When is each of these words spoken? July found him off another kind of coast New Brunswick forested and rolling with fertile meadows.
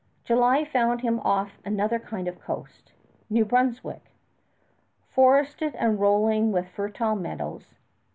July 0.23 0.65
found 0.65 1.01
him 1.01 1.19
off 1.19 1.59
another 1.63 1.99
kind 1.99 2.27
of 2.27 2.39
coast 2.41 2.91
New 3.29 3.45
Brunswick 3.45 4.03
forested 5.11 5.75
and 5.75 5.99
rolling 5.99 6.51
with 6.51 6.67
fertile 6.69 7.15
meadows. 7.15 7.75